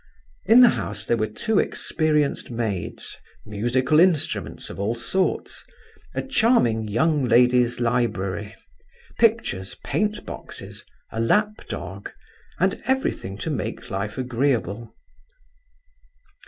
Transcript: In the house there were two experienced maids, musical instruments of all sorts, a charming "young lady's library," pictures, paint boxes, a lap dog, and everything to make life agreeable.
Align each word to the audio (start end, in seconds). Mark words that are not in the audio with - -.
In 0.45 0.61
the 0.61 0.69
house 0.81 1.05
there 1.05 1.15
were 1.15 1.27
two 1.27 1.59
experienced 1.59 2.49
maids, 2.49 3.17
musical 3.45 3.99
instruments 3.99 4.71
of 4.71 4.79
all 4.79 4.95
sorts, 4.95 5.63
a 6.15 6.23
charming 6.23 6.87
"young 6.87 7.23
lady's 7.25 7.79
library," 7.79 8.55
pictures, 9.19 9.75
paint 9.85 10.25
boxes, 10.25 10.83
a 11.11 11.19
lap 11.19 11.67
dog, 11.69 12.09
and 12.59 12.81
everything 12.87 13.37
to 13.45 13.51
make 13.51 13.91
life 13.91 14.17
agreeable. 14.17 14.91